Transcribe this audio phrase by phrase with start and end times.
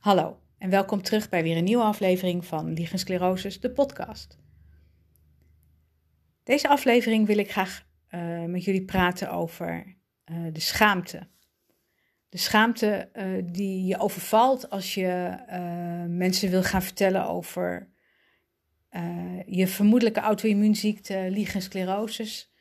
[0.00, 4.38] Hallo en welkom terug bij weer een nieuwe aflevering van Liegensclerosis, de podcast.
[6.42, 9.96] Deze aflevering wil ik graag uh, met jullie praten over
[10.30, 11.28] uh, de schaamte.
[12.28, 15.36] De schaamte uh, die je overvalt als je
[16.08, 17.88] mensen wil gaan vertellen over
[19.46, 22.52] je vermoedelijke auto-immuunziekte, liegensclerosis.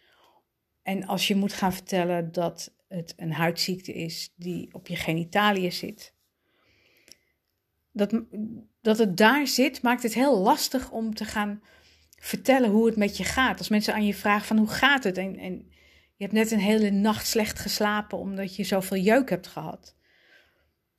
[0.81, 5.71] En als je moet gaan vertellen dat het een huidziekte is die op je genitaliën
[5.71, 6.17] zit
[7.91, 8.21] dat,
[8.81, 11.61] dat het daar zit, maakt het heel lastig om te gaan
[12.19, 13.57] vertellen hoe het met je gaat.
[13.57, 15.17] Als mensen aan je vragen van hoe gaat het?
[15.17, 15.53] En, en
[16.15, 19.95] je hebt net een hele nacht slecht geslapen omdat je zoveel jeuk hebt gehad.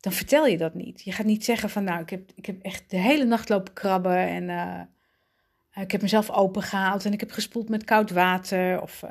[0.00, 1.02] Dan vertel je dat niet.
[1.02, 3.72] Je gaat niet zeggen van nou, ik heb, ik heb echt de hele nacht lopen
[3.72, 8.82] krabben en uh, ik heb mezelf opengehaald en ik heb gespoeld met koud water.
[8.82, 9.10] Of uh,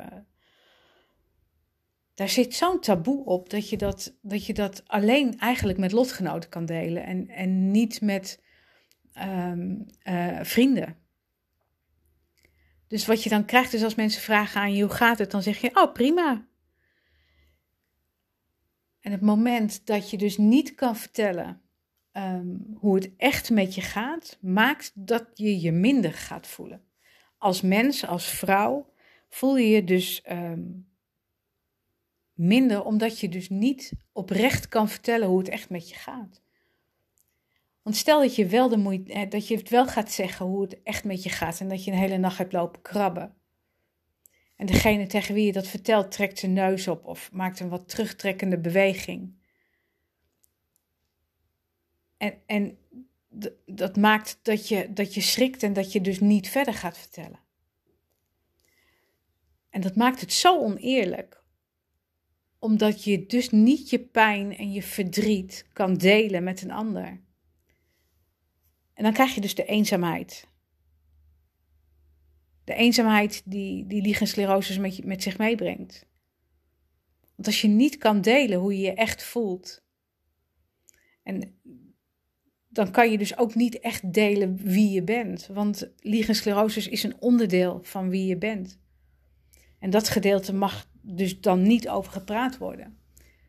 [2.20, 6.50] daar zit zo'n taboe op dat je dat, dat je dat alleen eigenlijk met lotgenoten
[6.50, 8.42] kan delen en, en niet met
[9.18, 10.96] um, uh, vrienden.
[12.86, 15.42] Dus wat je dan krijgt is als mensen vragen aan je hoe gaat het, dan
[15.42, 16.46] zeg je oh prima.
[19.00, 21.60] En het moment dat je dus niet kan vertellen
[22.12, 26.82] um, hoe het echt met je gaat, maakt dat je je minder gaat voelen.
[27.38, 28.92] Als mens, als vrouw,
[29.28, 30.88] voel je je dus um,
[32.40, 36.42] minder, omdat je dus niet oprecht kan vertellen hoe het echt met je gaat.
[37.82, 40.82] Want stel dat je wel de moeite, dat je het wel gaat zeggen hoe het
[40.82, 43.34] echt met je gaat en dat je een hele nacht hebt lopen krabben.
[44.56, 47.88] En degene tegen wie je dat vertelt trekt zijn neus op of maakt een wat
[47.88, 49.34] terugtrekkende beweging.
[52.16, 52.78] En, en
[53.66, 57.40] dat maakt dat je, dat je schrikt en dat je dus niet verder gaat vertellen.
[59.70, 61.39] En dat maakt het zo oneerlijk
[62.60, 67.20] omdat je dus niet je pijn en je verdriet kan delen met een ander.
[68.94, 70.48] En dan krijg je dus de eenzaamheid.
[72.64, 76.06] De eenzaamheid die, die liegensclerosis met, met zich meebrengt.
[77.34, 79.84] Want als je niet kan delen hoe je je echt voelt,
[81.22, 81.60] en
[82.68, 85.46] dan kan je dus ook niet echt delen wie je bent.
[85.46, 88.78] Want liegensclerosis is een onderdeel van wie je bent.
[89.78, 92.98] En dat gedeelte mag dus dan niet over gepraat worden.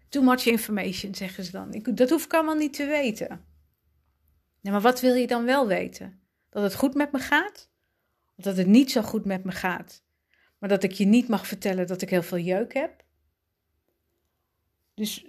[0.09, 1.73] Too much information, zeggen ze dan.
[1.73, 3.45] Ik, dat hoef ik allemaal niet te weten.
[4.61, 6.19] Maar wat wil je dan wel weten?
[6.49, 7.69] Dat het goed met me gaat?
[8.35, 10.03] Of dat het niet zo goed met me gaat?
[10.57, 13.03] Maar dat ik je niet mag vertellen dat ik heel veel jeuk heb?
[14.93, 15.25] Dus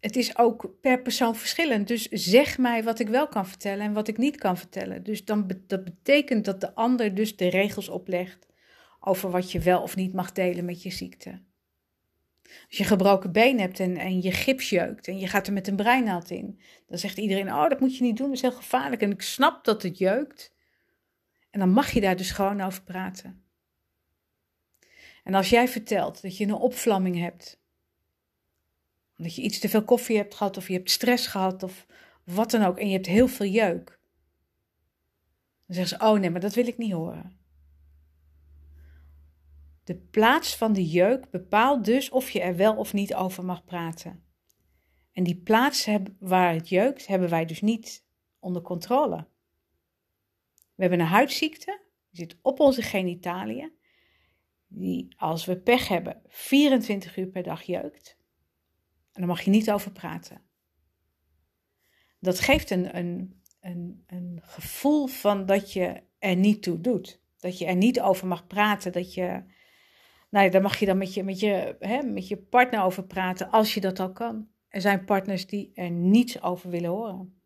[0.00, 1.88] het is ook per persoon verschillend.
[1.88, 5.02] Dus zeg mij wat ik wel kan vertellen en wat ik niet kan vertellen.
[5.02, 8.47] Dus dan, dat betekent dat de ander dus de regels oplegt
[9.00, 11.42] over wat je wel of niet mag delen met je ziekte.
[12.42, 15.68] Als je gebroken been hebt en, en je gips jeukt en je gaat er met
[15.68, 18.52] een breinaald in, dan zegt iedereen: Oh, dat moet je niet doen, dat is heel
[18.52, 19.02] gevaarlijk.
[19.02, 20.56] En ik snap dat het jeukt.
[21.50, 23.42] En dan mag je daar dus gewoon over praten.
[25.24, 27.60] En als jij vertelt dat je een opvlamming hebt,
[29.18, 31.86] omdat je iets te veel koffie hebt gehad, of je hebt stress gehad, of
[32.24, 33.86] wat dan ook, en je hebt heel veel jeuk,
[35.66, 37.38] dan zeggen ze: Oh nee, maar dat wil ik niet horen.
[39.88, 43.64] De plaats van de jeuk bepaalt dus of je er wel of niet over mag
[43.64, 44.24] praten.
[45.12, 45.88] En die plaats
[46.18, 48.04] waar het jeukt, hebben wij dus niet
[48.38, 49.26] onder controle.
[50.74, 53.72] We hebben een huidziekte, die zit op onze genitaliën,
[54.66, 58.16] die als we pech hebben 24 uur per dag jeukt.
[59.12, 60.42] En daar mag je niet over praten.
[62.20, 67.20] Dat geeft een, een, een, een gevoel van dat je er niet toe doet.
[67.38, 69.56] Dat je er niet over mag praten, dat je
[70.28, 73.50] nou daar mag je dan met je, met, je, hè, met je partner over praten,
[73.50, 74.48] als je dat al kan.
[74.68, 77.42] Er zijn partners die er niets over willen horen.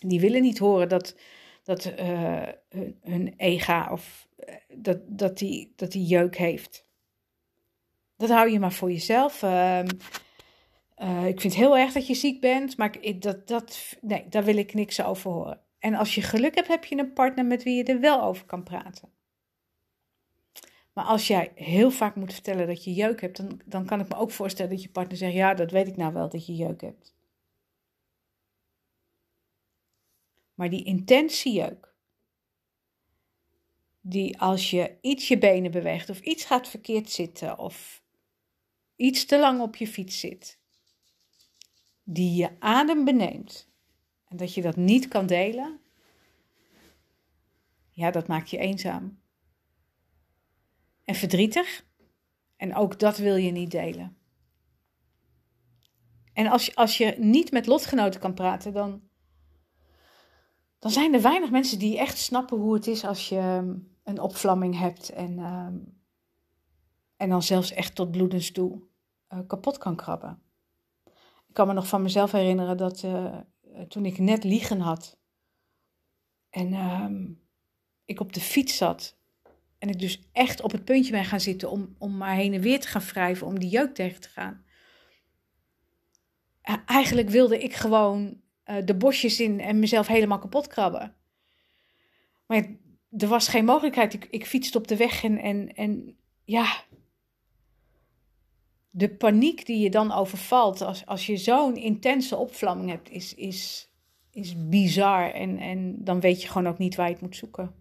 [0.00, 1.16] Die willen niet horen dat,
[1.62, 6.88] dat uh, hun, hun, ega of uh, dat, dat, die, dat die jeuk heeft.
[8.16, 9.42] Dat hou je maar voor jezelf.
[9.42, 9.84] Uh,
[11.26, 14.44] ik vind het heel erg dat je ziek bent, maar ik, dat, dat, nee, daar
[14.44, 15.60] wil ik niks over horen.
[15.78, 18.46] En als je geluk hebt, heb je een partner met wie je er wel over
[18.46, 19.08] kan praten.
[20.92, 24.08] Maar als jij heel vaak moet vertellen dat je jeuk hebt, dan, dan kan ik
[24.08, 26.54] me ook voorstellen dat je partner zegt: Ja, dat weet ik nou wel dat je
[26.54, 27.14] jeuk hebt.
[30.54, 31.94] Maar die intense jeuk,
[34.00, 38.02] die als je iets je benen beweegt of iets gaat verkeerd zitten of
[38.96, 40.58] iets te lang op je fiets zit,
[42.02, 43.68] die je adem beneemt
[44.24, 45.80] en dat je dat niet kan delen,
[47.90, 49.20] ja, dat maakt je eenzaam
[51.10, 51.84] en verdrietig.
[52.56, 54.16] En ook dat wil je niet delen.
[56.32, 59.02] En als je, als je niet met lotgenoten kan praten, dan,
[60.78, 64.20] dan zijn er weinig mensen die echt snappen hoe het is als je ehm, een
[64.20, 65.78] opvlamming hebt en, ehm,
[67.16, 68.82] en dan zelfs echt tot bloedens toe
[69.28, 70.42] uh, kapot kan krabben.
[71.48, 73.38] Ik kan me nog van mezelf herinneren dat uh,
[73.88, 75.18] toen ik net liegen had
[76.50, 77.32] en ehm,
[78.04, 79.19] ik op de fiets zat
[79.80, 82.60] en ik dus echt op het puntje ben gaan zitten om, om maar heen en
[82.60, 84.64] weer te gaan wrijven, om die jeuk tegen te gaan.
[86.86, 91.16] Eigenlijk wilde ik gewoon uh, de bosjes in en mezelf helemaal kapot krabben.
[92.46, 92.76] Maar
[93.10, 94.14] er was geen mogelijkheid.
[94.14, 96.84] Ik, ik fietste op de weg en, en, en ja.
[98.90, 103.90] De paniek die je dan overvalt als, als je zo'n intense opvlamming hebt, is, is,
[104.30, 105.32] is bizar.
[105.32, 107.74] En, en dan weet je gewoon ook niet waar je het moet zoeken.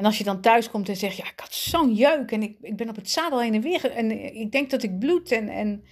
[0.00, 2.56] En als je dan thuis komt en zegt, ja, ik had zo'n jeuk en ik,
[2.60, 5.48] ik ben op het zadel heen en weer en ik denk dat ik bloed en,
[5.48, 5.84] en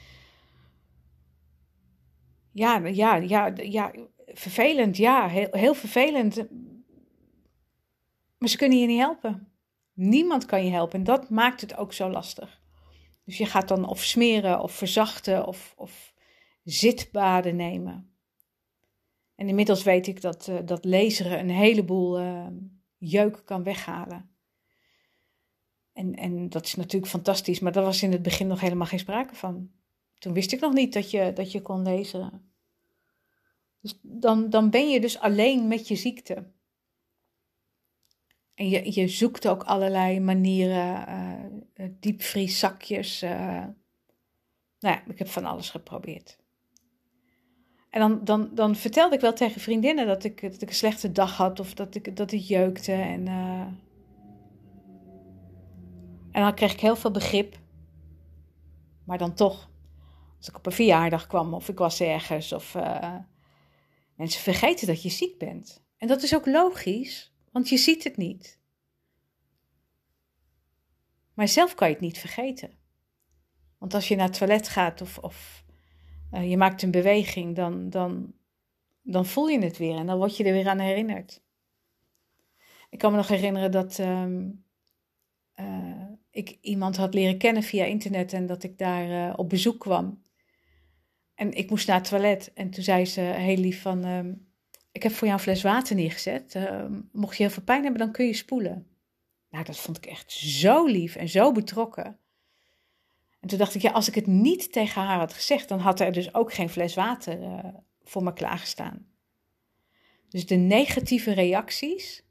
[2.52, 3.92] ja, ja, ja, ja,
[4.26, 6.36] vervelend, ja, heel, heel vervelend.
[8.38, 9.52] Maar ze kunnen je niet helpen.
[9.92, 12.60] Niemand kan je helpen en dat maakt het ook zo lastig.
[13.24, 16.14] Dus je gaat dan of smeren of verzachten of, of
[16.64, 18.12] zitbaden nemen.
[19.34, 22.46] En inmiddels weet ik dat, uh, dat laseren een heleboel uh,
[22.98, 24.30] jeuk kan weghalen.
[25.92, 28.98] En, en dat is natuurlijk fantastisch, maar daar was in het begin nog helemaal geen
[28.98, 29.70] sprake van.
[30.18, 32.52] Toen wist ik nog niet dat je, dat je kon lezen.
[33.80, 36.52] Dus dan, dan ben je dus alleen met je ziekte.
[38.54, 41.08] En je, je zoekt ook allerlei manieren,
[41.74, 43.22] uh, diepvrieszakjes.
[43.22, 43.30] Uh,
[44.78, 46.38] nou ja, ik heb van alles geprobeerd.
[47.90, 51.12] En dan, dan, dan vertelde ik wel tegen vriendinnen dat ik, dat ik een slechte
[51.12, 52.92] dag had of dat, ik, dat het jeukte.
[52.92, 53.60] En, uh,
[56.30, 57.58] en dan kreeg ik heel veel begrip.
[59.04, 59.70] Maar dan toch,
[60.36, 63.16] als ik op een verjaardag kwam of ik was ergens of uh,
[64.14, 65.84] mensen vergeten dat je ziek bent.
[65.96, 68.58] En dat is ook logisch, want je ziet het niet.
[71.34, 72.70] Maar zelf kan je het niet vergeten.
[73.78, 75.64] Want als je naar het toilet gaat of, of
[76.32, 78.34] uh, je maakt een beweging, dan, dan,
[79.02, 81.42] dan voel je het weer en dan word je er weer aan herinnerd.
[82.90, 84.64] Ik kan me nog herinneren dat um,
[85.60, 89.80] uh, ik iemand had leren kennen via internet en dat ik daar uh, op bezoek
[89.80, 90.22] kwam.
[91.34, 94.48] En ik moest naar het toilet en toen zei ze heel lief van, um,
[94.92, 96.54] ik heb voor jou een fles water neergezet.
[96.54, 98.86] Ehm, mocht je heel veel pijn hebben, dan kun je spoelen.
[99.50, 102.18] Nou, dat vond ik echt zo lief en zo betrokken.
[103.48, 106.00] En toen dacht ik, ja, als ik het niet tegen haar had gezegd, dan had
[106.00, 107.58] er dus ook geen fles water uh,
[108.02, 109.06] voor me klaargestaan.
[110.28, 112.24] Dus de negatieve reacties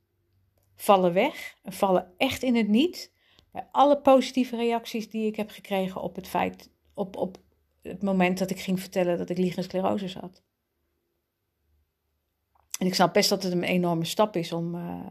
[0.75, 3.11] vallen weg en vallen echt in het niet.
[3.51, 7.37] Bij alle positieve reacties die ik heb gekregen op het feit, op, op
[7.81, 10.43] het moment dat ik ging vertellen dat ik liegensclerose had.
[12.79, 15.07] En ik snap best dat het een enorme stap is om, uh,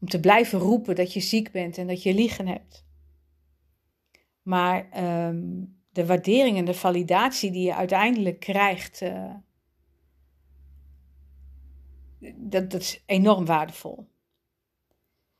[0.00, 2.86] om te blijven roepen dat je ziek bent en dat je liegen hebt.
[4.48, 9.34] Maar um, de waardering en de validatie die je uiteindelijk krijgt, uh,
[12.34, 14.08] dat, dat is enorm waardevol.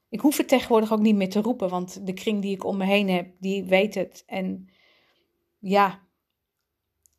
[0.08, 2.76] Ik hoef het tegenwoordig ook niet meer te roepen, want de kring die ik om
[2.76, 4.22] me heen heb, die weet het.
[4.26, 4.68] En
[5.58, 6.06] ja,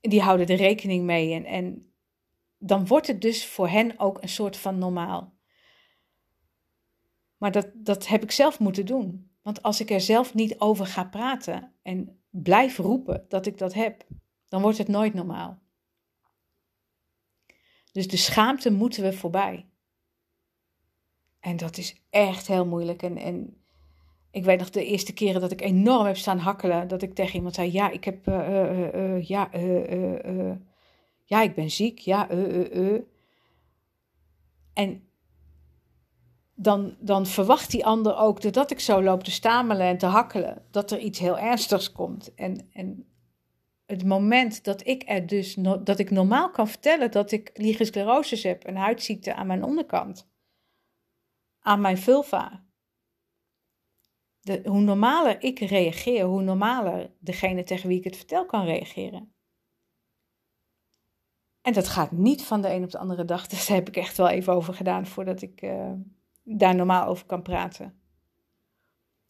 [0.01, 1.33] die houden er rekening mee.
[1.33, 1.93] En, en
[2.57, 5.33] dan wordt het dus voor hen ook een soort van normaal.
[7.37, 9.28] Maar dat, dat heb ik zelf moeten doen.
[9.49, 13.73] Want als ik er zelf niet over ga praten en blijf roepen dat ik dat
[13.73, 14.05] heb,
[14.47, 15.59] dan wordt het nooit normaal.
[17.91, 19.69] Dus de schaamte moeten we voorbij.
[21.39, 23.03] En dat is echt heel moeilijk.
[23.03, 23.63] En, en
[24.31, 27.35] ik weet nog de eerste keren dat ik enorm heb staan hakkelen, dat ik tegen
[27.35, 28.35] iemand zei: Ja, ik heb, uh,
[28.93, 29.49] uh, ja,
[31.25, 32.29] ja, ik ben ziek, ja,
[34.73, 35.08] En
[36.61, 40.65] dan, dan verwacht die ander ook, doordat ik zo loop te stamelen en te hakkelen,
[40.71, 42.33] dat er iets heel ernstigs komt.
[42.33, 43.07] En, en
[43.85, 48.67] het moment dat ik er dus, dat ik normaal kan vertellen dat ik liegensclerosis heb,
[48.67, 50.29] een huidziekte aan mijn onderkant,
[51.59, 52.65] aan mijn vulva.
[54.39, 59.33] De, hoe normaler ik reageer, hoe normaler degene tegen wie ik het vertel kan reageren.
[61.61, 63.47] En dat gaat niet van de een op de andere dag.
[63.47, 65.91] Dus daar heb ik echt wel even over gedaan voordat ik uh,
[66.57, 67.93] daar normaal over kan praten.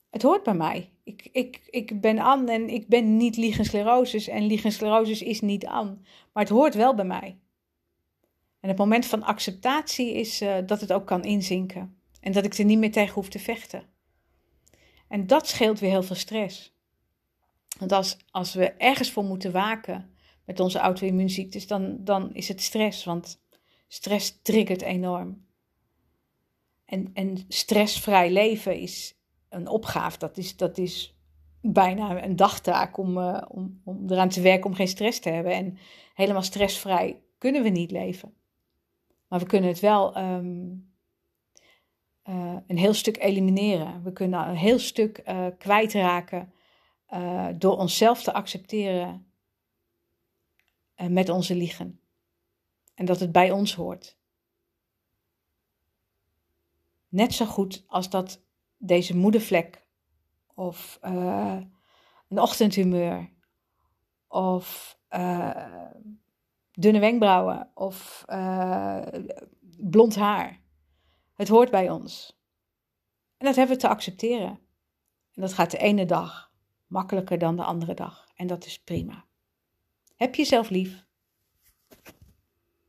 [0.09, 0.89] Het hoort bij mij.
[1.03, 6.05] Ik, ik, ik ben An en ik ben niet liegensclerosis en liegensclerosis is niet An.
[6.33, 7.39] Maar het hoort wel bij mij.
[8.59, 11.97] En het moment van acceptatie is uh, dat het ook kan inzinken.
[12.21, 13.83] En dat ik er niet meer tegen hoef te vechten.
[15.07, 16.77] En dat scheelt weer heel veel stress.
[17.77, 20.13] Want als, als we ergens voor moeten waken
[20.45, 23.03] met onze auto-immuunziektes, dan, dan is het stress.
[23.03, 23.41] Want
[23.87, 25.47] stress triggert enorm.
[26.89, 29.17] En, en stressvrij leven is
[29.49, 30.17] een opgave.
[30.17, 31.17] Dat is, dat is
[31.61, 35.53] bijna een dagtaak om, uh, om, om eraan te werken om geen stress te hebben.
[35.53, 35.77] En
[36.13, 38.33] helemaal stressvrij kunnen we niet leven.
[39.27, 40.91] Maar we kunnen het wel um,
[42.29, 44.03] uh, een heel stuk elimineren.
[44.03, 46.53] We kunnen een heel stuk uh, kwijtraken
[47.57, 49.33] door onszelf te accepteren
[50.95, 51.99] met onze liegen.
[52.95, 54.18] En dat het bij ons hoort.
[57.09, 58.43] Net zo goed als dat
[58.77, 59.87] deze moedervlek
[60.53, 61.61] of uh,
[62.27, 63.29] een ochtendhumeur
[64.27, 65.89] of uh,
[66.71, 69.07] dunne wenkbrauwen of uh,
[69.77, 70.61] blond haar.
[71.33, 72.39] Het hoort bij ons.
[73.37, 74.59] En dat hebben we te accepteren.
[75.33, 76.51] En dat gaat de ene dag
[76.87, 78.27] makkelijker dan de andere dag.
[78.35, 79.25] En dat is prima.
[80.15, 81.07] Heb jezelf lief.